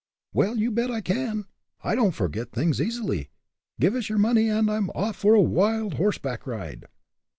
[0.33, 1.45] "Well, you bet I can!
[1.83, 3.29] I don't forget things easily.
[3.79, 6.87] Give us your money, and I'm off for a wild horseback ride."